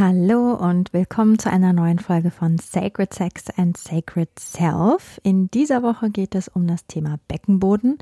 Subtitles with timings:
[0.00, 5.20] Hallo und willkommen zu einer neuen Folge von Sacred Sex and Sacred Self.
[5.24, 7.98] In dieser Woche geht es um das Thema Beckenboden,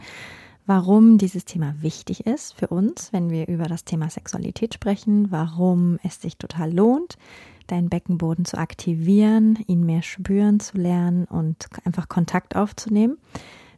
[0.67, 5.99] warum dieses Thema wichtig ist für uns, wenn wir über das Thema Sexualität sprechen, warum
[6.03, 7.17] es sich total lohnt,
[7.67, 13.17] deinen Beckenboden zu aktivieren, ihn mehr spüren zu lernen und einfach Kontakt aufzunehmen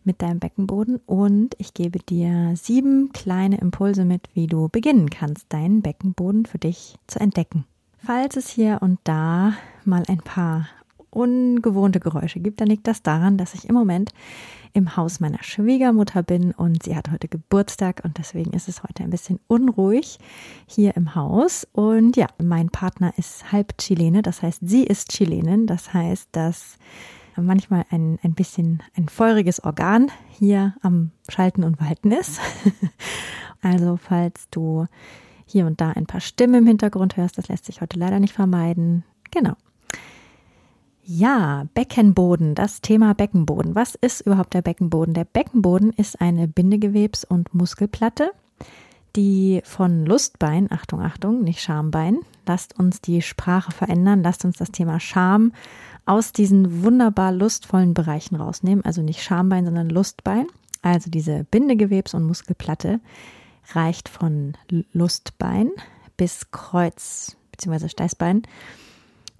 [0.02, 5.52] mit deinem Beckenboden und ich gebe dir sieben kleine Impulse mit, wie du beginnen kannst,
[5.52, 7.64] deinen Beckenboden für dich zu entdecken.
[8.04, 9.54] Falls es hier und da
[9.84, 10.68] mal ein paar
[11.10, 14.12] ungewohnte Geräusche gibt, dann liegt das daran, dass ich im Moment
[14.72, 19.02] im Haus meiner Schwiegermutter bin und sie hat heute Geburtstag und deswegen ist es heute
[19.02, 20.18] ein bisschen unruhig
[20.66, 21.66] hier im Haus.
[21.72, 26.76] Und ja, mein Partner ist halb Chilene, das heißt, sie ist Chilenin, das heißt, dass
[27.36, 32.40] manchmal ein, ein bisschen ein feuriges Organ hier am Schalten und Walten ist.
[33.62, 34.86] also falls du
[35.48, 37.38] hier und da ein paar Stimmen im Hintergrund hörst.
[37.38, 39.04] Das lässt sich heute leider nicht vermeiden.
[39.30, 39.54] Genau.
[41.02, 43.74] Ja, Beckenboden, das Thema Beckenboden.
[43.74, 45.14] Was ist überhaupt der Beckenboden?
[45.14, 48.30] Der Beckenboden ist eine Bindegewebs- und Muskelplatte,
[49.16, 54.70] die von Lustbein, Achtung, Achtung, nicht Schambein, lasst uns die Sprache verändern, lasst uns das
[54.70, 55.52] Thema Scham
[56.04, 58.84] aus diesen wunderbar lustvollen Bereichen rausnehmen.
[58.84, 60.46] Also nicht Schambein, sondern Lustbein.
[60.82, 63.00] Also diese Bindegewebs- und Muskelplatte,
[63.72, 64.56] reicht von
[64.92, 65.70] Lustbein
[66.16, 67.88] bis Kreuz bzw.
[67.88, 68.42] Steißbein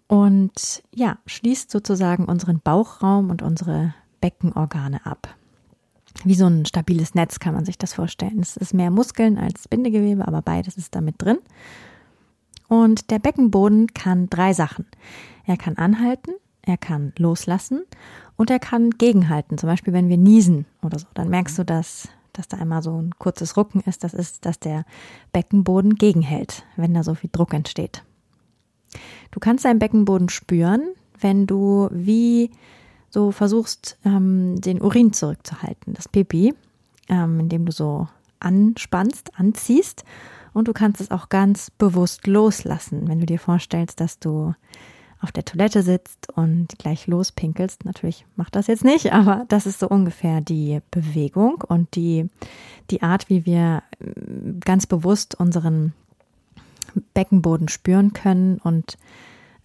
[0.09, 5.35] und ja, schließt sozusagen unseren Bauchraum und unsere Beckenorgane ab.
[6.25, 8.41] Wie so ein stabiles Netz kann man sich das vorstellen.
[8.41, 11.39] Es ist mehr Muskeln als Bindegewebe, aber beides ist damit drin.
[12.69, 14.87] Und der Beckenboden kann drei Sachen.
[15.45, 17.85] Er kann anhalten, er kann loslassen
[18.37, 19.59] und er kann gegenhalten.
[19.59, 23.03] Zum Beispiel, wenn wir niesen oder so, dann merkst du, dass dass da einmal so
[23.03, 24.85] ein kurzes Rucken ist, das ist, dass der
[25.33, 28.05] Beckenboden gegenhält, wenn da so viel Druck entsteht.
[29.33, 32.53] Du kannst deinen Beckenboden spüren, wenn du wie
[33.11, 36.55] so versuchst, ähm, den Urin zurückzuhalten, das Pipi,
[37.09, 38.07] ähm, indem du so
[38.39, 40.05] anspannst, anziehst.
[40.53, 44.55] Und du kannst es auch ganz bewusst loslassen, wenn du dir vorstellst, dass du
[45.21, 47.85] auf der Toilette sitzt und gleich lospinkelst.
[47.85, 52.29] Natürlich macht das jetzt nicht, aber das ist so ungefähr die Bewegung und die,
[52.91, 55.93] die Art, wie wir mm, ganz bewusst unseren
[57.15, 58.97] Beckenboden spüren können und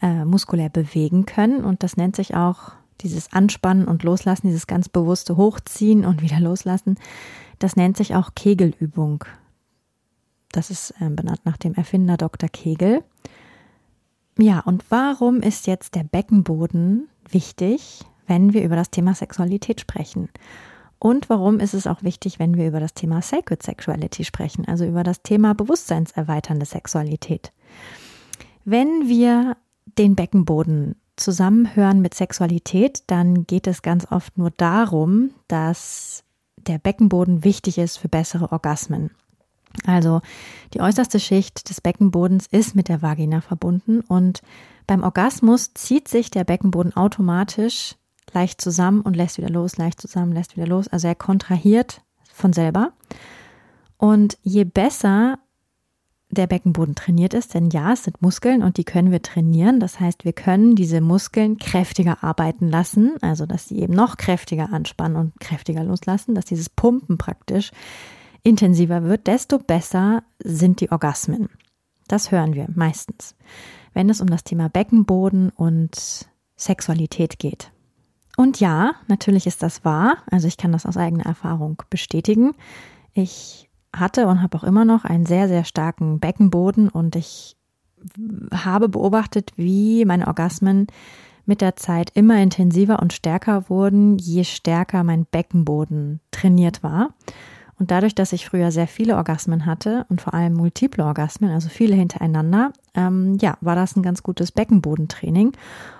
[0.02, 1.64] äh, muskulär bewegen können.
[1.64, 6.40] Und das nennt sich auch dieses Anspannen und Loslassen, dieses ganz bewusste Hochziehen und wieder
[6.40, 6.98] Loslassen.
[7.60, 9.24] Das nennt sich auch Kegelübung.
[10.52, 12.50] Das ist äh, benannt nach dem Erfinder Dr.
[12.50, 13.04] Kegel.
[14.38, 20.30] Ja, und warum ist jetzt der Beckenboden wichtig, wenn wir über das Thema Sexualität sprechen?
[20.98, 24.86] Und warum ist es auch wichtig, wenn wir über das Thema Sacred Sexuality sprechen, also
[24.86, 27.52] über das Thema bewusstseinserweiternde Sexualität?
[28.66, 29.58] Wenn wir
[29.98, 36.24] den Beckenboden zusammenhören mit Sexualität, dann geht es ganz oft nur darum, dass
[36.56, 39.12] der Beckenboden wichtig ist für bessere Orgasmen.
[39.86, 40.22] Also
[40.74, 44.42] die äußerste Schicht des Beckenbodens ist mit der Vagina verbunden und
[44.88, 47.96] beim Orgasmus zieht sich der Beckenboden automatisch
[48.34, 50.88] leicht zusammen und lässt wieder los, leicht zusammen, lässt wieder los.
[50.88, 52.02] Also er kontrahiert
[52.34, 52.94] von selber.
[53.98, 55.40] Und je besser
[56.30, 59.80] der Beckenboden trainiert ist, denn ja, es sind Muskeln und die können wir trainieren.
[59.80, 64.74] Das heißt, wir können diese Muskeln kräftiger arbeiten lassen, also dass sie eben noch kräftiger
[64.74, 67.72] anspannen und kräftiger loslassen, dass dieses Pumpen praktisch
[68.44, 71.50] intensiver wird, desto besser sind die Orgasmen.
[72.08, 73.36] Das hören wir meistens,
[73.94, 77.72] wenn es um das Thema Beckenboden und Sexualität geht.
[78.36, 80.18] Und ja, natürlich ist das wahr.
[80.30, 82.54] Also ich kann das aus eigener Erfahrung bestätigen.
[83.14, 87.56] Ich hatte und habe auch immer noch einen sehr, sehr starken Beckenboden und ich
[88.54, 90.88] habe beobachtet, wie meine Orgasmen
[91.46, 97.14] mit der Zeit immer intensiver und stärker wurden, je stärker mein Beckenboden trainiert war.
[97.80, 101.70] Und dadurch, dass ich früher sehr viele Orgasmen hatte und vor allem multiple Orgasmen, also
[101.70, 105.54] viele hintereinander, ähm, ja, war das ein ganz gutes Beckenbodentraining.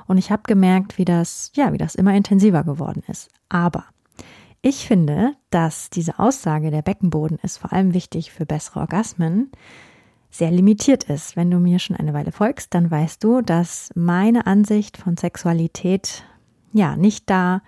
[0.08, 3.30] Und ich habe gemerkt, wie das, ja, wie das immer intensiver geworden ist.
[3.50, 3.86] Aber
[4.66, 9.52] Ich finde, dass diese Aussage, der Beckenboden ist vor allem wichtig für bessere Orgasmen,
[10.32, 11.36] sehr limitiert ist.
[11.36, 16.24] Wenn du mir schon eine Weile folgst, dann weißt du, dass meine Ansicht von Sexualität
[16.72, 17.62] ja nicht da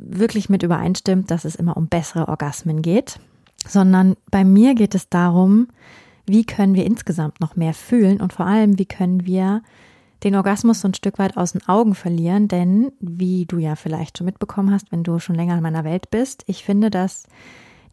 [0.00, 3.20] wirklich mit übereinstimmt, dass es immer um bessere Orgasmen geht,
[3.66, 5.68] sondern bei mir geht es darum,
[6.26, 9.62] wie können wir insgesamt noch mehr fühlen und vor allem, wie können wir
[10.24, 14.18] den Orgasmus so ein Stück weit aus den Augen verlieren, denn wie du ja vielleicht
[14.18, 17.26] schon mitbekommen hast, wenn du schon länger in meiner Welt bist, ich finde, dass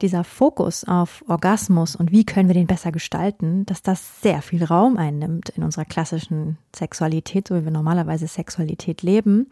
[0.02, 4.64] dieser Fokus auf Orgasmus und wie können wir den besser gestalten, dass das sehr viel
[4.64, 9.48] Raum einnimmt in unserer klassischen Sexualität, so wie wir normalerweise Sexualität leben.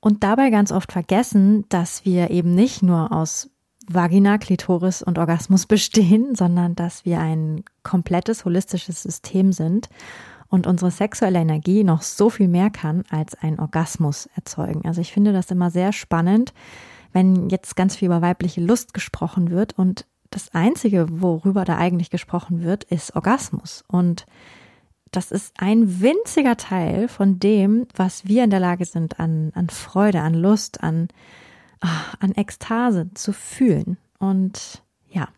[0.00, 3.50] Und dabei ganz oft vergessen, dass wir eben nicht nur aus
[3.88, 9.88] Vagina, Klitoris und Orgasmus bestehen, sondern dass wir ein komplettes holistisches System sind
[10.48, 14.82] und unsere sexuelle Energie noch so viel mehr kann als ein Orgasmus erzeugen.
[14.84, 16.54] Also ich finde das immer sehr spannend,
[17.12, 22.10] wenn jetzt ganz viel über weibliche Lust gesprochen wird und das Einzige, worüber da eigentlich
[22.10, 23.84] gesprochen wird, ist Orgasmus.
[23.88, 24.26] Und
[25.10, 29.68] das ist ein winziger Teil von dem, was wir in der Lage sind, an, an
[29.68, 31.08] Freude, an Lust, an,
[31.80, 33.96] ah, an Ekstase zu fühlen.
[34.18, 35.28] Und ja,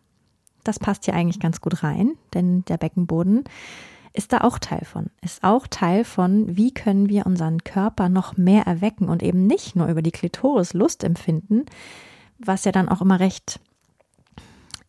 [0.64, 3.44] das passt hier eigentlich ganz gut rein, denn der Beckenboden
[4.12, 5.10] ist da auch Teil von.
[5.22, 9.76] Ist auch Teil von, wie können wir unseren Körper noch mehr erwecken und eben nicht
[9.76, 11.66] nur über die Klitoris Lust empfinden,
[12.38, 13.60] was ja dann auch immer recht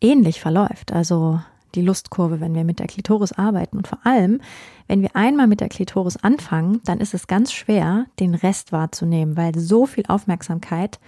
[0.00, 0.92] ähnlich verläuft.
[0.92, 1.40] Also
[1.74, 3.76] die Lustkurve, wenn wir mit der Klitoris arbeiten.
[3.76, 4.40] Und vor allem,
[4.88, 9.36] wenn wir einmal mit der Klitoris anfangen, dann ist es ganz schwer, den Rest wahrzunehmen,
[9.36, 11.00] weil so viel Aufmerksamkeit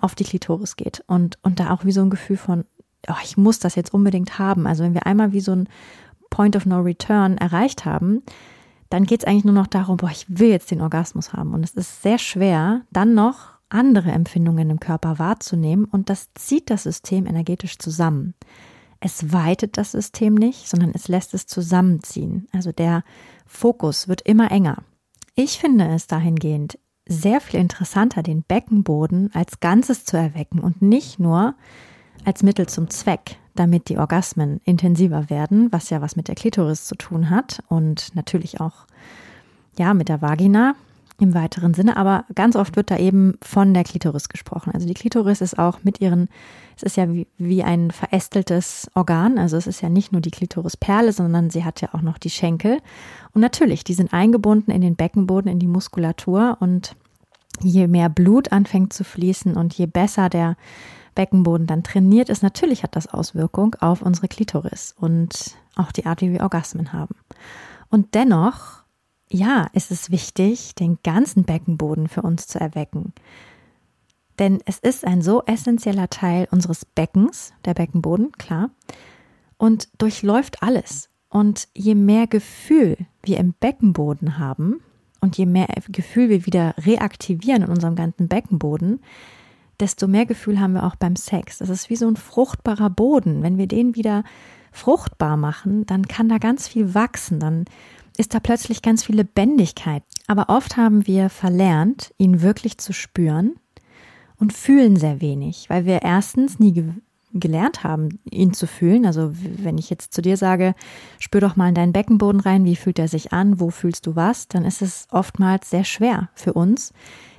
[0.00, 1.02] auf die Klitoris geht.
[1.06, 2.64] Und, und da auch wie so ein Gefühl von,
[3.08, 4.66] oh, ich muss das jetzt unbedingt haben.
[4.66, 5.68] Also wenn wir einmal wie so ein
[6.30, 8.22] Point of No Return erreicht haben,
[8.90, 11.54] dann geht es eigentlich nur noch darum, boah, ich will jetzt den Orgasmus haben.
[11.54, 16.70] Und es ist sehr schwer, dann noch andere Empfindungen im Körper wahrzunehmen und das zieht
[16.70, 18.34] das System energetisch zusammen.
[19.04, 22.46] Es weitet das System nicht, sondern es lässt es zusammenziehen.
[22.52, 23.02] Also der
[23.46, 24.78] Fokus wird immer enger.
[25.34, 31.18] Ich finde es dahingehend sehr viel interessanter, den Beckenboden als Ganzes zu erwecken und nicht
[31.18, 31.54] nur
[32.24, 36.86] als Mittel zum Zweck damit die Orgasmen intensiver werden, was ja was mit der Klitoris
[36.86, 38.86] zu tun hat und natürlich auch
[39.78, 40.74] ja mit der Vagina
[41.18, 44.72] im weiteren Sinne, aber ganz oft wird da eben von der Klitoris gesprochen.
[44.72, 46.28] Also die Klitoris ist auch mit ihren,
[46.76, 50.30] es ist ja wie, wie ein verästeltes Organ, also es ist ja nicht nur die
[50.30, 52.78] Klitorisperle, sondern sie hat ja auch noch die Schenkel.
[53.32, 56.96] Und natürlich, die sind eingebunden in den Beckenboden, in die Muskulatur und
[57.60, 60.56] je mehr Blut anfängt zu fließen und je besser der
[61.14, 66.22] Beckenboden dann trainiert ist, natürlich hat das Auswirkung auf unsere Klitoris und auch die Art,
[66.22, 67.14] wie wir Orgasmen haben.
[67.90, 68.82] Und dennoch,
[69.28, 73.12] ja, ist es wichtig, den ganzen Beckenboden für uns zu erwecken.
[74.38, 78.70] Denn es ist ein so essentieller Teil unseres Beckens, der Beckenboden, klar,
[79.58, 81.08] und durchläuft alles.
[81.28, 84.80] Und je mehr Gefühl wir im Beckenboden haben
[85.20, 89.00] und je mehr Gefühl wir wieder reaktivieren in unserem ganzen Beckenboden,
[89.80, 91.58] desto mehr Gefühl haben wir auch beim Sex.
[91.58, 93.42] Das ist wie so ein fruchtbarer Boden.
[93.42, 94.24] Wenn wir den wieder
[94.72, 97.64] fruchtbar machen, dann kann da ganz viel wachsen, dann
[98.16, 100.02] ist da plötzlich ganz viel Lebendigkeit.
[100.26, 103.54] Aber oft haben wir verlernt, ihn wirklich zu spüren
[104.42, 106.84] und fühlen sehr wenig, weil wir erstens nie ge
[107.34, 109.06] gelernt haben, ihn zu fühlen.
[109.06, 110.74] Also wenn ich jetzt zu dir sage,
[111.18, 114.16] spür doch mal in deinen Beckenboden rein, wie fühlt er sich an, wo fühlst du
[114.16, 116.92] was, dann ist es oftmals sehr schwer für uns,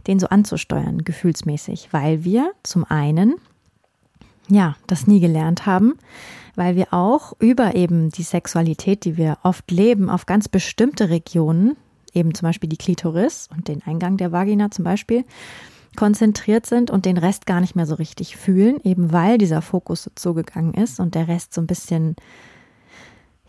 [0.07, 3.36] den so anzusteuern, gefühlsmäßig, weil wir zum einen,
[4.48, 5.93] ja, das nie gelernt haben,
[6.55, 11.75] weil wir auch über eben die Sexualität, die wir oft leben, auf ganz bestimmte Regionen,
[12.15, 15.24] eben zum Beispiel die Klitoris und den Eingang der Vagina zum Beispiel,
[15.95, 20.03] konzentriert sind und den Rest gar nicht mehr so richtig fühlen, eben weil dieser Fokus
[20.03, 22.15] so zugegangen ist und der Rest so ein bisschen,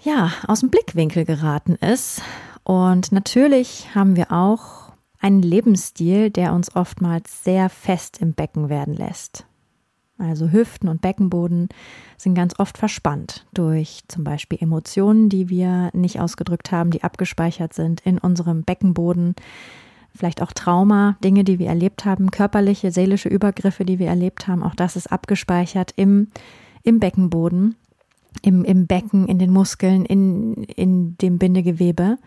[0.02, 2.22] ja, aus dem Blickwinkel geraten ist.
[2.62, 8.94] Und natürlich haben wir auch einen Lebensstil, der uns oftmals sehr fest im Becken werden
[8.94, 9.46] lässt.
[10.18, 11.68] Also Hüften und Beckenboden
[12.16, 17.72] sind ganz oft verspannt durch zum Beispiel Emotionen, die wir nicht ausgedrückt haben, die abgespeichert
[17.72, 19.34] sind in unserem Beckenboden.
[20.16, 24.62] Vielleicht auch Trauma, Dinge, die wir erlebt haben, körperliche, seelische Übergriffe, die wir erlebt haben.
[24.62, 26.28] Auch das ist abgespeichert im,
[26.84, 27.74] im Beckenboden,
[28.42, 32.18] im, im Becken, in den Muskeln, in, in dem Bindegewebe.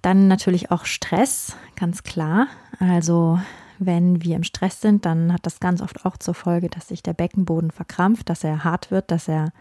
[0.00, 2.46] Dann natürlich auch Stress, ganz klar.
[2.78, 3.38] Also
[3.78, 7.02] wenn wir im Stress sind, dann hat das ganz oft auch zur Folge, dass sich
[7.02, 9.52] der Beckenboden verkrampft, dass er hart wird, dass er,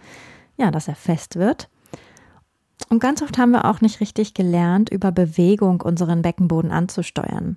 [0.57, 1.69] ja, dass er fest wird.
[2.91, 7.55] Und ganz oft haben wir auch nicht richtig gelernt, über Bewegung unseren Beckenboden anzusteuern.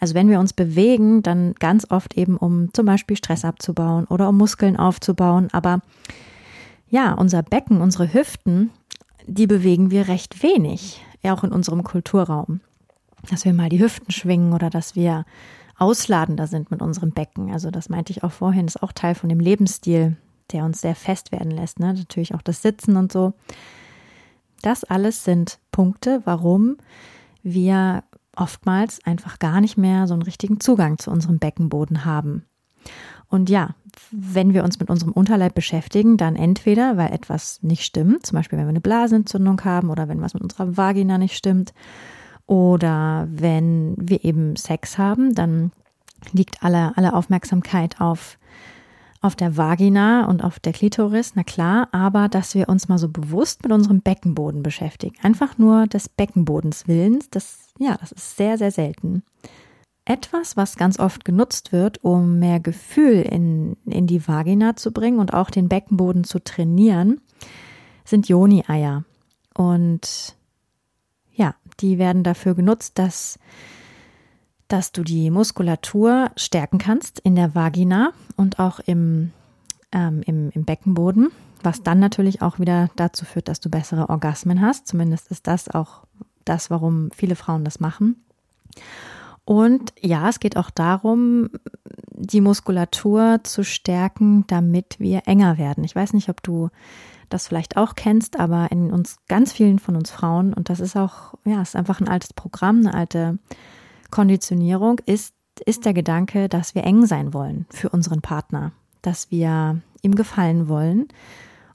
[0.00, 4.28] Also wenn wir uns bewegen, dann ganz oft eben, um zum Beispiel Stress abzubauen oder
[4.28, 5.50] um Muskeln aufzubauen.
[5.52, 5.82] Aber
[6.90, 8.70] ja, unser Becken, unsere Hüften,
[9.24, 12.60] die bewegen wir recht wenig, auch in unserem Kulturraum.
[13.30, 15.24] Dass wir mal die Hüften schwingen oder dass wir
[15.78, 17.52] ausladender sind mit unserem Becken.
[17.52, 20.16] Also das meinte ich auch vorhin, ist auch Teil von dem Lebensstil,
[20.50, 21.78] der uns sehr fest werden lässt.
[21.78, 21.94] Ne?
[21.94, 23.34] Natürlich auch das Sitzen und so.
[24.62, 26.76] Das alles sind Punkte, warum
[27.42, 28.04] wir
[28.36, 32.44] oftmals einfach gar nicht mehr so einen richtigen Zugang zu unserem Beckenboden haben.
[33.28, 33.74] Und ja,
[34.10, 38.58] wenn wir uns mit unserem Unterleib beschäftigen, dann entweder, weil etwas nicht stimmt, zum Beispiel
[38.58, 41.72] wenn wir eine Blasenentzündung haben oder wenn was mit unserer Vagina nicht stimmt,
[42.46, 45.72] oder wenn wir eben Sex haben, dann
[46.32, 48.38] liegt alle, alle Aufmerksamkeit auf
[49.22, 53.08] auf der Vagina und auf der Klitoris, na klar, aber dass wir uns mal so
[53.08, 55.14] bewusst mit unserem Beckenboden beschäftigen.
[55.22, 59.22] Einfach nur des Beckenbodens Willens, das, ja, das ist sehr, sehr selten.
[60.04, 65.20] Etwas, was ganz oft genutzt wird, um mehr Gefühl in, in die Vagina zu bringen
[65.20, 67.20] und auch den Beckenboden zu trainieren,
[68.04, 69.04] sind Joni-Eier.
[69.54, 70.36] Und
[71.32, 73.38] ja, die werden dafür genutzt, dass
[74.72, 79.30] dass du die Muskulatur stärken kannst in der Vagina und auch im,
[79.92, 81.30] ähm, im, im Beckenboden,
[81.62, 84.86] was dann natürlich auch wieder dazu führt, dass du bessere Orgasmen hast.
[84.86, 86.04] Zumindest ist das auch
[86.46, 88.24] das, warum viele Frauen das machen.
[89.44, 91.50] Und ja, es geht auch darum,
[92.10, 95.84] die Muskulatur zu stärken, damit wir enger werden.
[95.84, 96.70] Ich weiß nicht, ob du
[97.28, 100.96] das vielleicht auch kennst, aber in uns ganz vielen von uns Frauen, und das ist
[100.96, 103.38] auch, ja, ist einfach ein altes Programm, eine alte
[104.12, 105.34] Konditionierung ist,
[105.66, 110.68] ist der Gedanke, dass wir eng sein wollen für unseren Partner, dass wir ihm gefallen
[110.68, 111.08] wollen.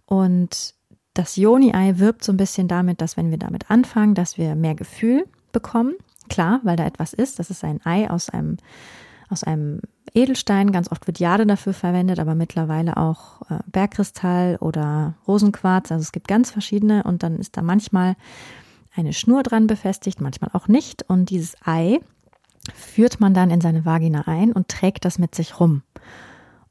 [0.05, 0.75] Und
[1.13, 4.75] das Joni-Ei wirbt so ein bisschen damit, dass wenn wir damit anfangen, dass wir mehr
[4.75, 5.95] Gefühl bekommen.
[6.29, 7.39] Klar, weil da etwas ist.
[7.39, 8.57] Das ist ein Ei aus einem,
[9.29, 9.81] aus einem
[10.13, 10.71] Edelstein.
[10.71, 15.91] Ganz oft wird Jade dafür verwendet, aber mittlerweile auch äh, Bergkristall oder Rosenquarz.
[15.91, 18.15] Also es gibt ganz verschiedene und dann ist da manchmal
[18.95, 21.03] eine Schnur dran befestigt, manchmal auch nicht.
[21.07, 21.99] Und dieses Ei
[22.73, 25.83] führt man dann in seine Vagina ein und trägt das mit sich rum.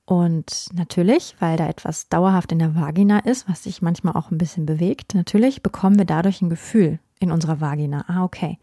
[0.04, 4.38] Und natürlich, weil da etwas dauerhaft in der Vagina ist, was sich manchmal auch ein
[4.38, 8.04] bisschen bewegt, natürlich bekommen wir dadurch ein Gefühl in unserer Vagina.
[8.06, 8.58] Ah, okay.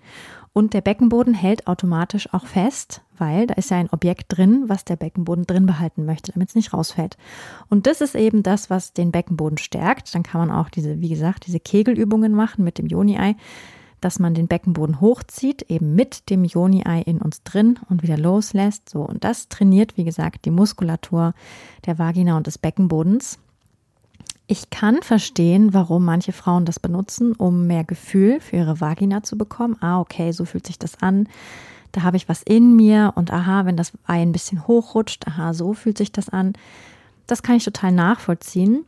[0.54, 4.86] Und der Beckenboden hält automatisch auch fest, weil da ist ja ein Objekt drin, was
[4.86, 7.18] der Beckenboden drin behalten möchte, damit es nicht rausfällt.
[7.70, 10.13] Und das ist eben das, was den Beckenboden stärkt.
[10.13, 13.36] Dann kann man auch diese, wie gesagt, diese Kegelübungen machen mit dem Joni-Ei
[14.03, 18.89] dass man den Beckenboden hochzieht, eben mit dem Joni-Ei in uns drin und wieder loslässt.
[18.89, 21.33] So, und das trainiert, wie gesagt, die Muskulatur
[21.86, 23.39] der Vagina und des Beckenbodens.
[24.45, 29.38] Ich kann verstehen, warum manche Frauen das benutzen, um mehr Gefühl für ihre Vagina zu
[29.38, 29.77] bekommen.
[29.79, 31.29] Ah, okay, so fühlt sich das an.
[31.93, 35.53] Da habe ich was in mir und aha, wenn das Ei ein bisschen hochrutscht, aha,
[35.53, 36.53] so fühlt sich das an.
[37.25, 38.86] Das kann ich total nachvollziehen.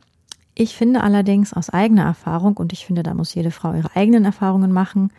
[0.58, 4.24] Ich finde allerdings aus eigener Erfahrung, und ich finde, da muss jede Frau ihre eigenen
[4.24, 5.12] Erfahrungen machen,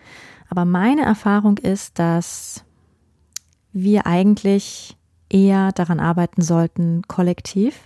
[0.50, 2.65] aber meine Erfahrung ist, dass
[3.72, 4.98] wir eigentlich
[5.29, 7.84] eher daran arbeiten sollten, kollektiv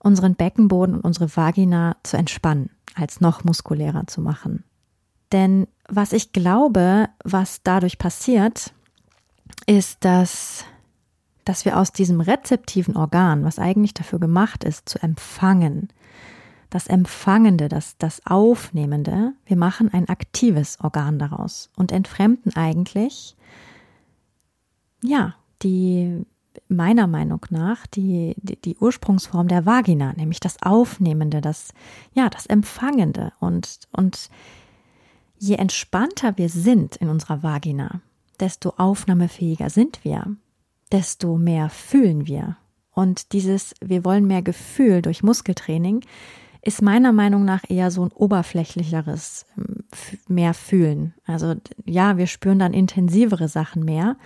[0.00, 4.64] unseren Beckenboden und unsere Vagina zu entspannen, als noch muskulärer zu machen.
[5.30, 8.74] Denn was ich glaube, was dadurch passiert,
[9.66, 10.64] ist, dass,
[11.44, 15.88] dass wir aus diesem rezeptiven Organ, was eigentlich dafür gemacht ist, zu empfangen,
[16.74, 23.36] das Empfangende, das, das Aufnehmende, wir machen ein aktives Organ daraus und entfremden eigentlich,
[25.00, 26.26] ja, die,
[26.66, 31.72] meiner Meinung nach, die, die, die Ursprungsform der Vagina, nämlich das Aufnehmende, das,
[32.12, 34.28] ja, das Empfangende und, und
[35.38, 38.00] je entspannter wir sind in unserer Vagina,
[38.40, 40.26] desto aufnahmefähiger sind wir,
[40.90, 42.56] desto mehr fühlen wir.
[42.90, 46.04] Und dieses, wir wollen mehr Gefühl durch Muskeltraining,
[46.64, 49.84] ist meiner Meinung nach eher so ein oberflächlicheres ähm,
[50.28, 51.14] mehr fühlen.
[51.26, 51.54] Also
[51.84, 54.16] ja, wir spüren dann intensivere Sachen mehr,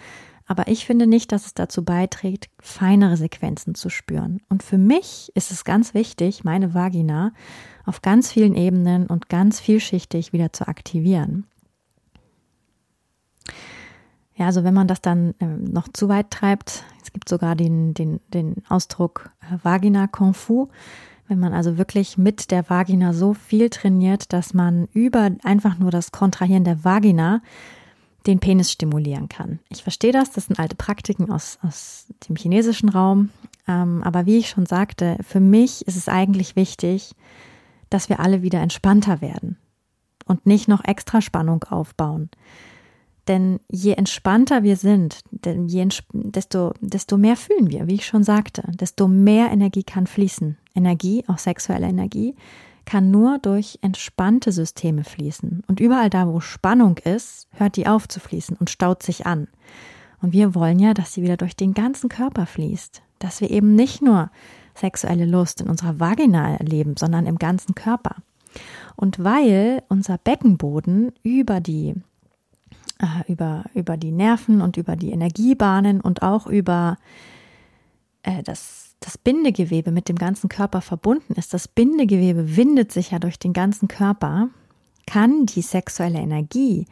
[0.47, 4.41] aber ich finde nicht, dass es dazu beiträgt, feinere Sequenzen zu spüren.
[4.49, 7.33] Und für mich ist es ganz wichtig, meine Vagina
[7.85, 11.47] auf ganz vielen Ebenen und ganz vielschichtig wieder zu aktivieren.
[14.37, 17.93] Ja, also wenn man das dann ähm, noch zu weit treibt, es gibt sogar den,
[17.93, 20.69] den, den Ausdruck äh, Vagina Kung Fu,
[21.29, 25.91] wenn man also wirklich mit der Vagina so viel trainiert, dass man über einfach nur
[25.91, 27.43] das Kontrahieren der Vagina
[28.27, 29.59] den Penis stimulieren kann.
[29.69, 33.31] Ich verstehe das, das sind alte Praktiken aus, aus dem chinesischen Raum.
[33.67, 37.15] Ähm, aber wie ich schon sagte, für mich ist es eigentlich wichtig,
[37.91, 39.57] dass wir alle wieder entspannter werden.
[40.29, 42.29] und nicht noch extra Spannung aufbauen.
[43.29, 49.07] Denn je entspannter wir sind, desto, desto mehr fühlen wir, wie ich schon sagte, desto
[49.07, 50.57] mehr Energie kann fließen.
[50.75, 52.35] Energie, auch sexuelle Energie,
[52.87, 55.63] kann nur durch entspannte Systeme fließen.
[55.67, 59.49] Und überall da, wo Spannung ist, hört die auf zu fließen und staut sich an.
[60.23, 63.03] Und wir wollen ja, dass sie wieder durch den ganzen Körper fließt.
[63.19, 64.31] Dass wir eben nicht nur
[64.75, 68.17] sexuelle Lust in unserer Vagina erleben, sondern im ganzen Körper.
[68.97, 71.95] Und weil unser Beckenboden über die
[72.99, 76.97] äh, über, über die Nerven und über die Energiebahnen und auch über
[78.23, 81.55] äh, das, das Bindegewebe mit dem ganzen Körper verbunden ist.
[81.55, 84.49] Das Bindegewebe windet sich ja durch den ganzen Körper,
[85.07, 86.87] kann die sexuelle Energie,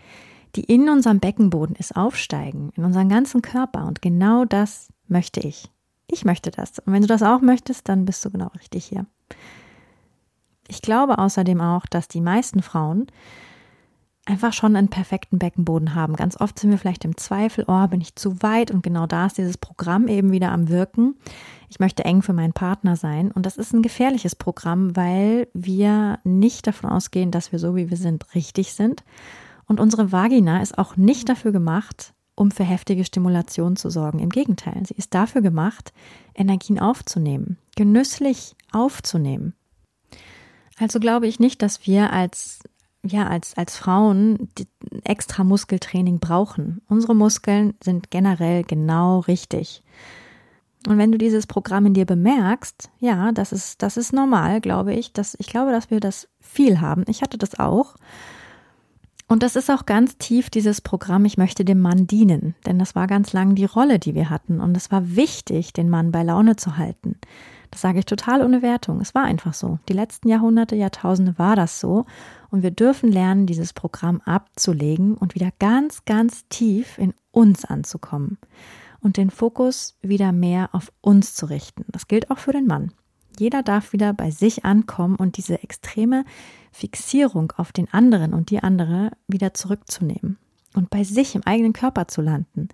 [0.55, 3.85] die in unserem Beckenboden ist, aufsteigen, in unseren ganzen Körper.
[3.85, 5.71] Und genau das möchte ich.
[6.09, 6.79] Ich möchte das.
[6.79, 9.07] Und wenn du das auch möchtest, dann bist du genau richtig hier.
[10.69, 13.07] Ich glaube außerdem auch, dass die meisten Frauen
[14.27, 16.17] einfach schon einen perfekten Beckenboden haben.
[16.17, 18.71] Ganz oft sind wir vielleicht im Zweifel, oh, bin ich zu weit?
[18.71, 21.15] Und genau da ist dieses Programm eben wieder am Wirken.
[21.69, 23.31] Ich möchte eng für meinen Partner sein.
[23.31, 27.89] Und das ist ein gefährliches Programm, weil wir nicht davon ausgehen, dass wir so, wie
[27.89, 29.05] wir sind, richtig sind.
[29.67, 34.19] Und unsere Vagina ist auch nicht dafür gemacht, um für heftige Stimulation zu sorgen.
[34.19, 35.93] Im Gegenteil, sie ist dafür gemacht,
[36.35, 39.55] Energien aufzunehmen, genüsslich aufzunehmen.
[40.79, 42.61] Also glaube ich nicht, dass wir als
[43.05, 44.49] ja, als, als Frauen
[45.05, 46.81] extra Muskeltraining brauchen.
[46.89, 49.83] Unsere Muskeln sind generell genau richtig.
[50.87, 54.95] Und wenn du dieses Programm in dir bemerkst, ja, das ist, das ist normal, glaube
[54.95, 55.13] ich.
[55.13, 57.05] Dass, ich glaube, dass wir das viel haben.
[57.09, 57.97] Ich hatte das auch.
[59.29, 62.55] Und das ist auch ganz tief dieses Programm, ich möchte dem Mann dienen.
[62.65, 64.61] Denn das war ganz lang die Rolle, die wir hatten.
[64.61, 67.17] Und es war wichtig, den Mann bei Laune zu halten.
[67.73, 69.01] Das sage ich total ohne Wertung.
[69.01, 69.81] Es war einfach so.
[69.89, 72.07] Die letzten Jahrhunderte, Jahrtausende war das so.
[72.57, 78.39] Und wir dürfen lernen, dieses Programm abzulegen und wieder ganz, ganz tief in uns anzukommen
[79.01, 81.85] und den Fokus wieder mehr auf uns zu richten.
[81.89, 82.93] Das gilt auch für den Mann.
[83.39, 86.25] Jeder darf wieder bei sich ankommen und diese extreme
[86.73, 90.39] Fixierung auf den anderen und die andere wieder zurückzunehmen
[90.73, 92.71] und bei sich im eigenen Körper zu landen.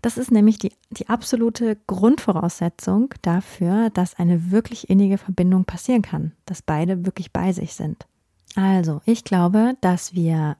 [0.00, 6.32] Das ist nämlich die, die absolute Grundvoraussetzung dafür, dass eine wirklich innige Verbindung passieren kann,
[6.46, 8.06] dass beide wirklich bei sich sind.
[8.54, 10.56] Also, ich glaube, dass wir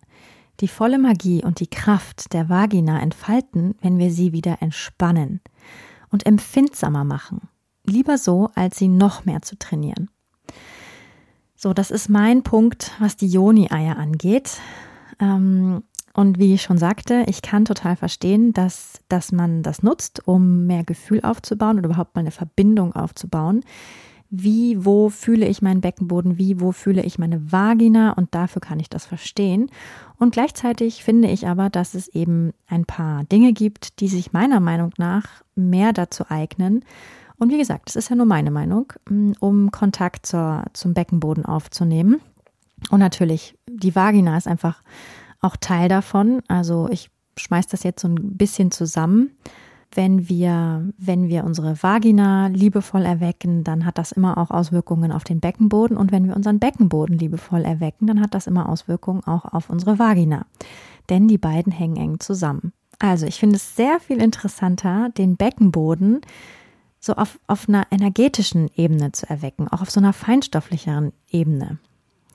[0.61, 5.41] die volle Magie und die Kraft der Vagina entfalten, wenn wir sie wieder entspannen
[6.11, 7.49] und empfindsamer machen.
[7.85, 10.11] Lieber so, als sie noch mehr zu trainieren.
[11.55, 14.59] So, das ist mein Punkt, was die Joni-Eier angeht.
[15.21, 20.27] Ähm, und wie ich schon sagte, ich kann total verstehen, dass, dass man das nutzt,
[20.27, 23.63] um mehr Gefühl aufzubauen oder überhaupt mal eine Verbindung aufzubauen.
[24.31, 26.37] Wie, wo fühle ich meinen Beckenboden?
[26.37, 28.13] Wie, wo fühle ich meine Vagina?
[28.13, 29.71] Und dafür kann ich das verstehen.
[30.19, 34.61] Und gleichzeitig finde ich aber, dass es eben ein paar Dinge gibt, die sich meiner
[34.61, 36.85] Meinung nach mehr dazu eignen.
[37.39, 38.93] Und wie gesagt, das ist ja nur meine Meinung,
[39.41, 42.21] um Kontakt zur, zum Beckenboden aufzunehmen.
[42.91, 44.83] Und natürlich, die Vagina ist einfach
[45.41, 46.43] auch Teil davon.
[46.49, 49.31] Also ich schmeiß das jetzt so ein bisschen zusammen.
[49.93, 55.25] Wenn wir, wenn wir unsere Vagina liebevoll erwecken, dann hat das immer auch Auswirkungen auf
[55.25, 55.97] den Beckenboden.
[55.97, 59.99] Und wenn wir unseren Beckenboden liebevoll erwecken, dann hat das immer Auswirkungen auch auf unsere
[59.99, 60.47] Vagina.
[61.09, 62.73] Denn die beiden hängen eng zusammen.
[62.99, 66.21] Also ich finde es sehr viel interessanter, den Beckenboden
[67.01, 71.79] so auf, auf einer energetischen Ebene zu erwecken, auch auf so einer feinstofflicheren Ebene.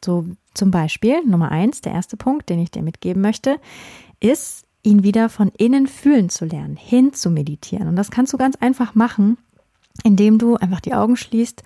[0.04, 3.60] So zum Beispiel, Nummer eins, der erste Punkt, den ich dir mitgeben möchte,
[4.20, 7.88] ist, ihn wieder von innen fühlen zu lernen, hin zu meditieren.
[7.88, 9.38] Und das kannst du ganz einfach machen,
[10.04, 11.64] indem du einfach die Augen schließt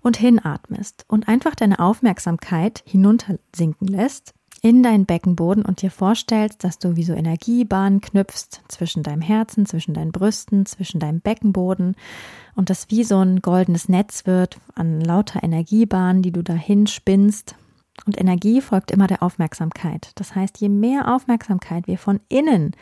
[0.00, 6.80] und hinatmest und einfach deine Aufmerksamkeit hinuntersinken lässt in deinen Beckenboden und dir vorstellst, dass
[6.80, 11.94] du wie so Energiebahnen knüpfst zwischen deinem Herzen, zwischen deinen Brüsten, zwischen deinem Beckenboden
[12.56, 17.54] und das wie so ein goldenes Netz wird an lauter Energiebahnen, die du dahin spinnst
[18.06, 20.12] und Energie folgt immer der Aufmerksamkeit.
[20.16, 22.72] Das heißt, je mehr Aufmerksamkeit wir von innen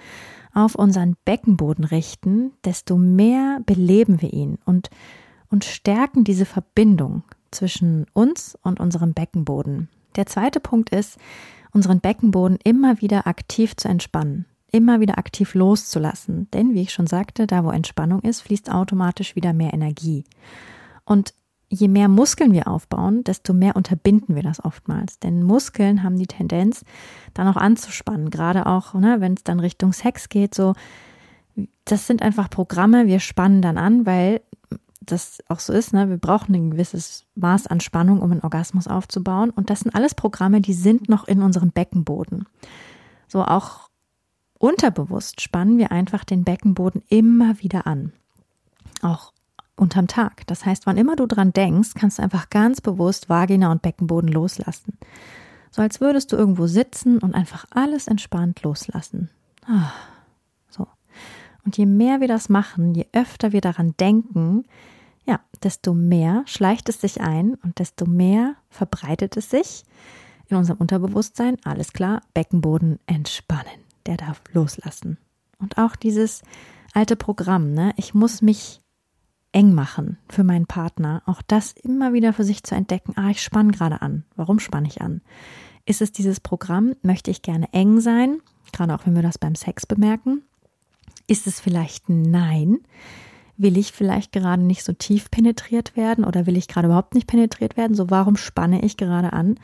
[0.54, 4.90] auf unseren Beckenboden richten, desto mehr beleben wir ihn und,
[5.50, 9.88] und stärken diese Verbindung zwischen uns und unserem Beckenboden.
[10.16, 11.18] Der zweite Punkt ist,
[11.72, 16.48] unseren Beckenboden immer wieder aktiv zu entspannen, immer wieder aktiv loszulassen.
[16.52, 20.24] Denn, wie ich schon sagte, da wo Entspannung ist, fließt automatisch wieder mehr Energie.
[21.04, 21.34] Und
[21.68, 25.18] je mehr Muskeln wir aufbauen, desto mehr unterbinden wir das oftmals.
[25.18, 26.84] Denn Muskeln haben die Tendenz,
[27.34, 28.30] dann auch anzuspannen.
[28.30, 30.74] Gerade auch, ne, wenn es dann Richtung Sex geht, so,
[31.84, 34.40] das sind einfach Programme, wir spannen dann an, weil
[35.00, 36.08] das auch so ist, ne?
[36.08, 39.50] wir brauchen ein gewisses Maß an Spannung, um einen Orgasmus aufzubauen.
[39.50, 42.46] Und das sind alles Programme, die sind noch in unserem Beckenboden.
[43.28, 43.88] So auch
[44.58, 48.12] unterbewusst spannen wir einfach den Beckenboden immer wieder an.
[49.02, 49.32] Auch
[49.76, 50.46] unterm Tag.
[50.46, 54.30] Das heißt, wann immer du dran denkst, kannst du einfach ganz bewusst Vagina und Beckenboden
[54.30, 54.98] loslassen.
[55.70, 59.30] So als würdest du irgendwo sitzen und einfach alles entspannt loslassen.
[59.66, 59.92] Ah,
[60.68, 60.86] so.
[61.64, 64.64] Und je mehr wir das machen, je öfter wir daran denken,
[65.26, 69.84] ja, desto mehr schleicht es sich ein und desto mehr verbreitet es sich
[70.48, 71.56] in unserem Unterbewusstsein.
[71.64, 73.84] Alles klar, Beckenboden entspannen.
[74.06, 75.18] Der darf loslassen.
[75.58, 76.42] Und auch dieses
[76.94, 77.92] alte Programm, ne?
[77.96, 78.80] Ich muss mich
[79.56, 81.22] eng machen für meinen Partner.
[81.24, 83.14] Auch das immer wieder für sich zu entdecken.
[83.16, 84.24] Ah, ich spanne gerade an.
[84.36, 85.22] Warum spanne ich an?
[85.86, 86.94] Ist es dieses Programm?
[87.02, 88.42] Möchte ich gerne eng sein?
[88.72, 90.42] Gerade auch wenn wir das beim Sex bemerken.
[91.26, 92.80] Ist es vielleicht Nein?
[93.56, 97.26] Will ich vielleicht gerade nicht so tief penetriert werden oder will ich gerade überhaupt nicht
[97.26, 97.96] penetriert werden?
[97.96, 99.58] So, warum spanne ich gerade an?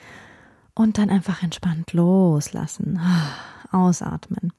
[0.74, 2.98] Und dann einfach entspannt loslassen.
[3.70, 4.54] Ausatmen.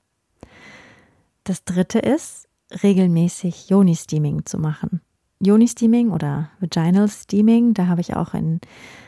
[1.44, 2.48] Das dritte ist,
[2.84, 5.02] regelmäßig Yoni-Steaming zu machen.
[5.46, 8.62] Yoni-Steaming oder Vaginal Steaming, da habe ich auch in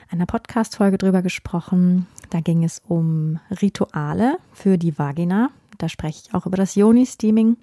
[0.10, 2.08] einer Podcast-Folge drüber gesprochen.
[2.30, 5.50] Da ging es um Rituale für die Vagina.
[5.78, 7.58] Da spreche ich auch über das Yoni-Steaming.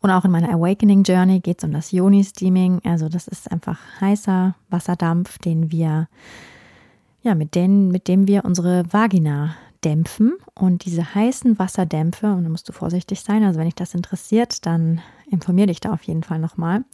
[0.00, 2.80] Und auch in meiner Awakening Journey geht es um das Yoni-Steaming.
[2.84, 6.08] Also das ist einfach heißer Wasserdampf, den wir,
[7.22, 10.34] ja, mit, den, mit dem wir unsere Vagina dämpfen.
[10.54, 14.66] Und diese heißen Wasserdämpfe, und da musst du vorsichtig sein, also wenn dich das interessiert,
[14.66, 16.84] dann informiere dich da auf jeden Fall nochmal.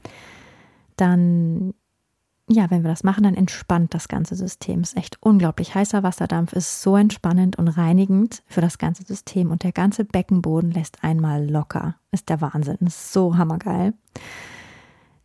[0.97, 1.75] Dann
[2.49, 4.83] ja, wenn wir das machen, dann entspannt das ganze System.
[4.83, 5.75] Ist echt unglaublich.
[5.75, 10.71] Heißer Wasserdampf ist so entspannend und reinigend für das ganze System und der ganze Beckenboden
[10.71, 11.97] lässt einmal locker.
[12.11, 12.79] Ist der Wahnsinn.
[12.81, 13.95] Ist so hammergeil.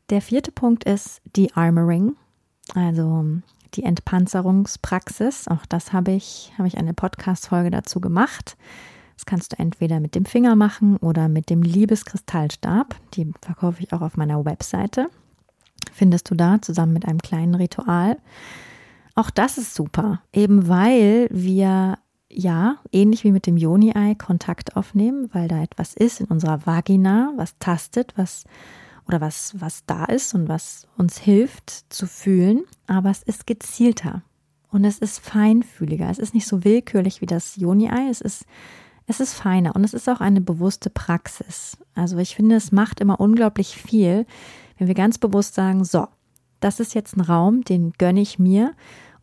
[0.10, 2.16] Der vierte Punkt ist die Armoring,
[2.76, 3.26] also
[3.74, 5.48] die Entpanzerungspraxis.
[5.48, 8.58] Auch das habe ich, habe ich eine Podcast-Folge dazu gemacht.
[9.18, 12.96] Das kannst du entweder mit dem Finger machen oder mit dem Liebeskristallstab.
[13.16, 15.10] Die verkaufe ich auch auf meiner Webseite
[15.98, 18.18] findest du da zusammen mit einem kleinen Ritual.
[19.16, 21.98] Auch das ist super, eben weil wir
[22.30, 27.34] ja, ähnlich wie mit dem Joni-Ei, Kontakt aufnehmen, weil da etwas ist in unserer Vagina,
[27.38, 28.44] was tastet, was
[29.08, 34.24] oder was, was da ist und was uns hilft zu fühlen, aber es ist gezielter
[34.70, 36.10] und es ist feinfühliger.
[36.10, 38.46] Es ist nicht so willkürlich wie das Joni-Ei, es ist,
[39.08, 41.78] es ist feiner und es ist auch eine bewusste Praxis.
[41.96, 44.26] Also ich finde, es macht immer unglaublich viel,
[44.78, 46.08] wenn wir ganz bewusst sagen, so,
[46.60, 48.74] das ist jetzt ein Raum, den gönne ich mir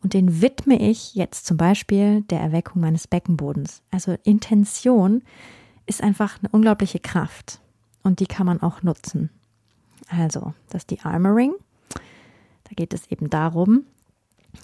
[0.01, 3.83] und den widme ich jetzt zum Beispiel der Erweckung meines Beckenbodens.
[3.91, 5.21] Also Intention
[5.85, 7.61] ist einfach eine unglaubliche Kraft
[8.01, 9.29] und die kann man auch nutzen.
[10.07, 11.53] Also, das ist die Armoring.
[11.89, 13.83] Da geht es eben darum,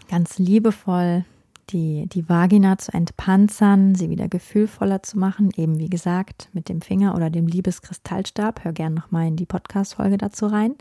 [0.09, 1.25] ganz liebevoll
[1.71, 6.81] die, die Vagina zu entpanzern, sie wieder gefühlvoller zu machen, eben wie gesagt mit dem
[6.81, 8.63] Finger oder dem Liebeskristallstab.
[8.63, 10.75] Hör gern nochmal in die Podcast-Folge dazu rein.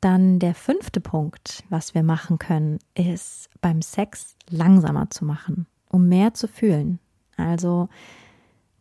[0.00, 6.08] Dann der fünfte Punkt, was wir machen können, ist beim Sex langsamer zu machen, um
[6.08, 7.00] mehr zu fühlen.
[7.36, 7.88] Also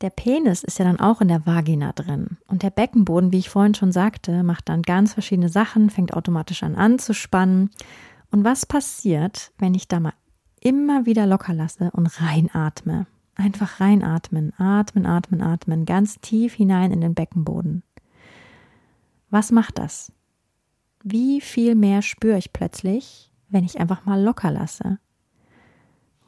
[0.02, 2.38] der Penis ist ja dann auch in der Vagina drin.
[2.48, 6.62] Und der Beckenboden, wie ich vorhin schon sagte, macht dann ganz verschiedene Sachen, fängt automatisch
[6.62, 7.72] an anzuspannen
[8.32, 10.14] und was passiert, wenn ich da mal
[10.60, 13.08] immer wieder locker lasse und reinatme?
[13.36, 17.84] Einfach reinatmen, atmen, atmen, atmen, ganz tief hinein in den Beckenboden.
[19.30, 20.12] Was macht das?
[21.04, 25.00] Wie viel mehr spüre ich plötzlich, wenn ich einfach mal locker lasse?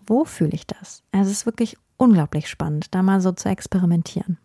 [0.06, 1.04] Wo fühle ich das?
[1.12, 4.38] Also es ist wirklich unglaublich spannend, da mal so zu experimentieren.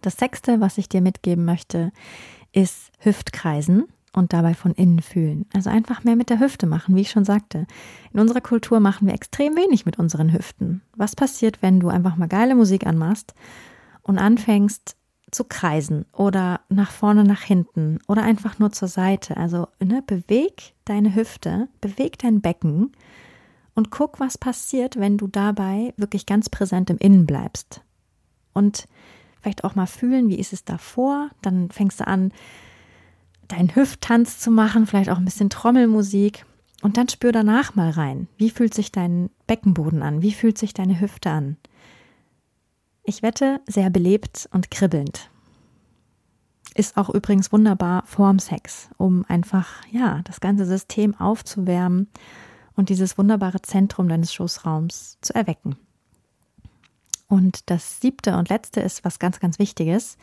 [0.00, 1.92] Das sechste, was ich dir mitgeben möchte,
[2.52, 5.46] ist Hüftkreisen und dabei von innen fühlen.
[5.52, 7.66] Also einfach mehr mit der Hüfte machen, wie ich schon sagte.
[8.12, 10.82] In unserer Kultur machen wir extrem wenig mit unseren Hüften.
[10.96, 13.34] Was passiert, wenn du einfach mal geile Musik anmachst
[14.02, 14.96] und anfängst
[15.30, 19.36] zu kreisen oder nach vorne, nach hinten oder einfach nur zur Seite?
[19.36, 22.92] Also ne, beweg deine Hüfte, beweg dein Becken
[23.74, 27.80] und guck, was passiert, wenn du dabei wirklich ganz präsent im Innen bleibst.
[28.52, 28.86] Und
[29.40, 31.30] vielleicht auch mal fühlen, wie ist es davor?
[31.42, 32.32] Dann fängst du an,
[33.48, 36.44] deinen Hüfttanz zu machen, vielleicht auch ein bisschen Trommelmusik.
[36.82, 38.28] Und dann spür danach mal rein.
[38.36, 40.20] Wie fühlt sich dein Beckenboden an?
[40.20, 41.56] Wie fühlt sich deine Hüfte an?
[43.04, 45.30] Ich wette, sehr belebt und kribbelnd.
[46.74, 52.08] Ist auch übrigens wunderbar vorm Sex, um einfach, ja, das ganze System aufzuwärmen
[52.76, 55.76] und dieses wunderbare Zentrum deines Schoßraums zu erwecken.
[57.28, 60.18] Und das siebte und letzte ist was ganz, ganz Wichtiges.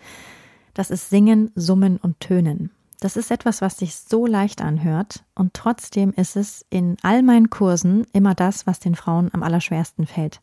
[0.74, 2.72] Das ist Singen, Summen und Tönen.
[3.02, 7.50] Das ist etwas, was sich so leicht anhört und trotzdem ist es in all meinen
[7.50, 10.40] Kursen immer das, was den Frauen am allerschwersten fällt.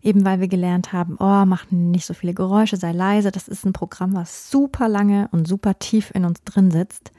[0.00, 3.30] Eben weil wir gelernt haben, oh, mach nicht so viele Geräusche, sei leise.
[3.30, 7.12] Das ist ein Programm, was super lange und super tief in uns drin sitzt,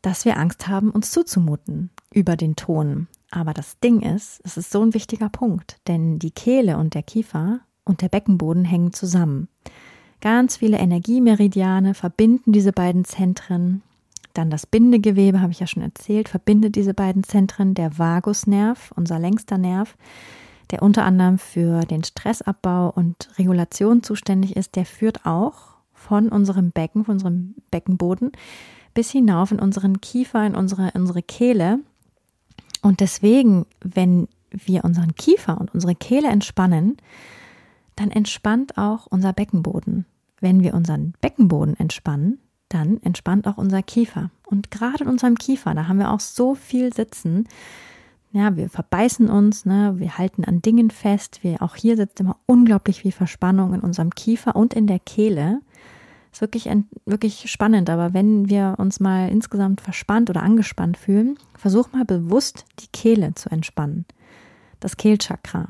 [0.00, 3.08] dass wir Angst haben, uns zuzumuten über den Ton.
[3.32, 7.02] Aber das Ding ist, es ist so ein wichtiger Punkt, denn die Kehle und der
[7.02, 9.48] Kiefer und der Beckenboden hängen zusammen.
[10.24, 13.82] Ganz viele Energiemeridiane verbinden diese beiden Zentren.
[14.32, 17.74] Dann das Bindegewebe, habe ich ja schon erzählt, verbindet diese beiden Zentren.
[17.74, 19.98] Der Vagusnerv, unser längster Nerv,
[20.70, 26.70] der unter anderem für den Stressabbau und Regulation zuständig ist, der führt auch von unserem
[26.70, 28.32] Becken, von unserem Beckenboden
[28.94, 31.80] bis hinauf in unseren Kiefer, in unsere, unsere Kehle.
[32.80, 36.96] Und deswegen, wenn wir unseren Kiefer und unsere Kehle entspannen,
[37.96, 40.06] dann entspannt auch unser Beckenboden.
[40.44, 44.30] Wenn wir unseren Beckenboden entspannen, dann entspannt auch unser Kiefer.
[44.44, 47.48] Und gerade in unserem Kiefer, da haben wir auch so viel sitzen.
[48.30, 51.38] Ja, wir verbeißen uns, ne, wir halten an Dingen fest.
[51.40, 55.62] Wir, auch hier sitzt immer unglaublich viel Verspannung in unserem Kiefer und in der Kehle.
[56.30, 56.68] Ist wirklich,
[57.06, 62.66] wirklich spannend, aber wenn wir uns mal insgesamt verspannt oder angespannt fühlen, versuch mal bewusst
[62.80, 64.04] die Kehle zu entspannen.
[64.78, 65.68] Das Kehlchakra.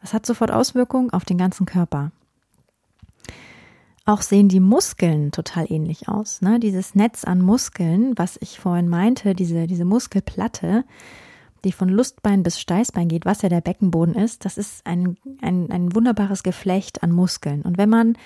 [0.00, 2.10] Das hat sofort Auswirkungen auf den ganzen Körper.
[4.08, 6.40] Auch sehen die Muskeln total ähnlich aus.
[6.40, 6.58] Ne?
[6.58, 10.84] Dieses Netz an Muskeln, was ich vorhin meinte, diese, diese Muskelplatte,
[11.62, 15.70] die von Lustbein bis Steißbein geht, was ja der Beckenboden ist, das ist ein, ein,
[15.70, 17.60] ein wunderbares Geflecht an Muskeln.
[17.60, 18.16] Und wenn man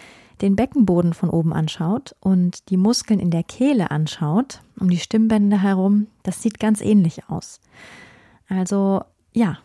[0.40, 5.62] den Beckenboden von oben anschaut und die Muskeln in der Kehle anschaut, um die Stimmbänder
[5.62, 7.59] herum, das sieht ganz ähnlich aus.
[8.49, 9.59] Also ja,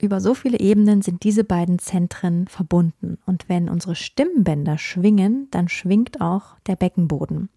[0.00, 3.18] über so viele Ebenen sind diese beiden Zentren verbunden.
[3.24, 7.48] Und wenn unsere Stimmbänder schwingen, dann schwingt auch der Beckenboden.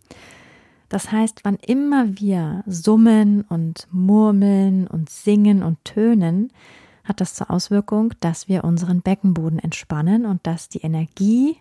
[0.88, 6.52] Das heißt, wann immer wir summen und murmeln und singen und tönen,
[7.04, 11.58] hat das zur Auswirkung, dass wir unseren Beckenboden entspannen und dass die Energie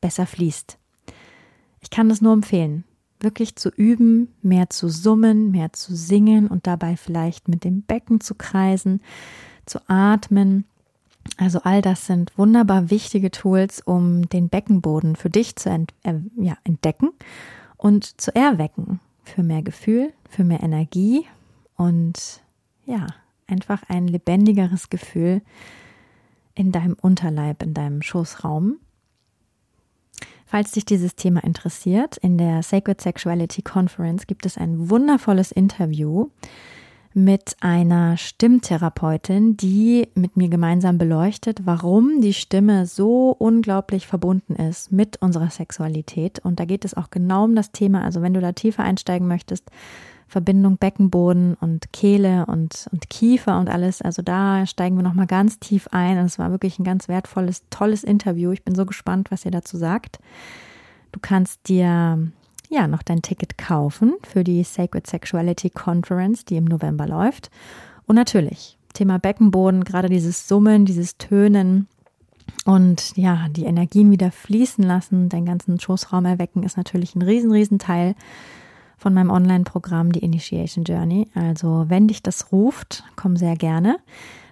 [0.00, 0.78] besser fließt.
[1.80, 2.84] Ich kann das nur empfehlen,
[3.20, 8.20] wirklich zu üben, mehr zu summen, mehr zu singen und dabei vielleicht mit dem Becken
[8.20, 9.00] zu kreisen
[9.66, 10.64] zu atmen.
[11.36, 16.14] Also all das sind wunderbar wichtige Tools, um den Beckenboden für dich zu ent äh,
[16.36, 17.10] ja, entdecken
[17.76, 19.00] und zu erwecken.
[19.24, 21.24] Für mehr Gefühl, für mehr Energie
[21.76, 22.42] und
[22.86, 23.06] ja,
[23.46, 25.42] einfach ein lebendigeres Gefühl
[26.54, 28.78] in deinem Unterleib, in deinem Schoßraum.
[30.44, 36.28] Falls dich dieses Thema interessiert, in der Sacred Sexuality Conference gibt es ein wundervolles Interview
[37.14, 44.92] mit einer Stimmtherapeutin, die mit mir gemeinsam beleuchtet, warum die Stimme so unglaublich verbunden ist
[44.92, 46.38] mit unserer Sexualität.
[46.38, 48.02] Und da geht es auch genau um das Thema.
[48.02, 49.70] Also wenn du da tiefer einsteigen möchtest,
[50.32, 54.00] Verbindung Beckenboden und Kehle und, und Kiefer und alles.
[54.00, 56.18] Also da steigen wir nochmal ganz tief ein.
[56.18, 58.50] Und es war wirklich ein ganz wertvolles, tolles Interview.
[58.52, 60.20] Ich bin so gespannt, was ihr dazu sagt.
[61.12, 62.32] Du kannst dir
[62.72, 67.50] ja noch dein Ticket kaufen für die Sacred Sexuality Conference, die im November läuft.
[68.06, 71.86] Und natürlich, Thema Beckenboden, gerade dieses Summen, dieses Tönen
[72.64, 77.52] und ja, die Energien wieder fließen lassen, deinen ganzen Schoßraum erwecken, ist natürlich ein riesen,
[77.52, 78.14] riesen Teil
[78.96, 81.28] von meinem Online-Programm, die Initiation Journey.
[81.34, 83.96] Also, wenn dich das ruft, komm sehr gerne.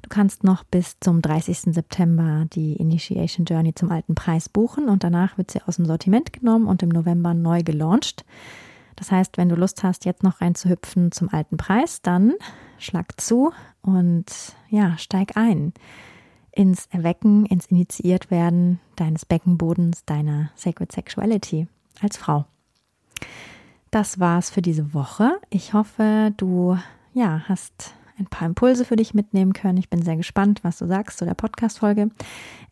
[0.02, 1.74] Du kannst noch bis zum 30.
[1.74, 6.32] September die Initiation Journey zum alten Preis buchen und danach wird sie aus dem Sortiment
[6.32, 8.24] genommen und im November neu gelauncht.
[8.96, 12.34] Das heißt, wenn du Lust hast, jetzt noch reinzuhüpfen zum alten Preis, dann
[12.78, 14.26] schlag zu und
[14.68, 15.72] ja, steig ein
[16.52, 21.68] ins Erwecken, ins Initiiert werden deines Beckenbodens, deiner Sacred Sexuality
[22.00, 22.44] als Frau.
[23.90, 25.32] Das war's für diese Woche.
[25.50, 26.76] Ich hoffe, du
[27.12, 29.78] ja, hast ein paar Impulse für dich mitnehmen können.
[29.78, 32.10] Ich bin sehr gespannt, was du sagst zu der Podcast-Folge.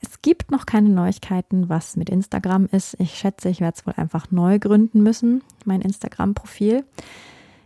[0.00, 2.96] Es gibt noch keine Neuigkeiten, was mit Instagram ist.
[3.00, 6.84] Ich schätze, ich werde es wohl einfach neu gründen müssen, mein Instagram-Profil.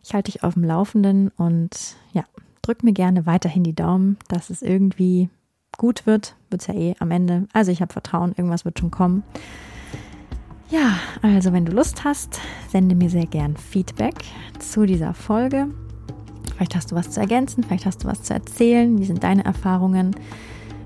[0.03, 2.25] Ich halte dich auf dem Laufenden und ja,
[2.63, 5.29] drück mir gerne weiterhin die Daumen, dass es irgendwie
[5.77, 6.37] gut wird.
[6.51, 7.47] Wird es ja eh am Ende.
[7.53, 9.23] Also ich habe Vertrauen, irgendwas wird schon kommen.
[10.71, 14.15] Ja, also wenn du Lust hast, sende mir sehr gern Feedback
[14.59, 15.69] zu dieser Folge.
[16.55, 18.99] Vielleicht hast du was zu ergänzen, vielleicht hast du was zu erzählen.
[18.99, 20.15] Wie sind deine Erfahrungen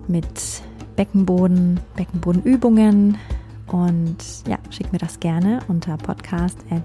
[0.08, 0.62] mit
[0.96, 3.18] Beckenboden, Beckenbodenübungen?
[3.66, 4.16] Und
[4.48, 6.82] ja, schick mir das gerne unter podcast at.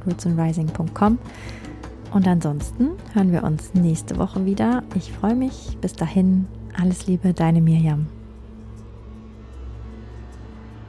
[2.14, 4.84] Und ansonsten hören wir uns nächste Woche wieder.
[4.96, 5.78] Ich freue mich.
[5.80, 8.08] Bis dahin, alles Liebe, deine Miriam.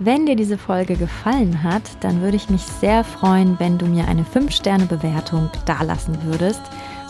[0.05, 4.09] Wenn dir diese Folge gefallen hat, dann würde ich mich sehr freuen, wenn du mir
[4.09, 6.61] eine 5-Sterne-Bewertung dalassen würdest.